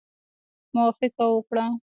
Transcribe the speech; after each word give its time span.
موافقه 0.73 1.25
وکړه. 1.35 1.65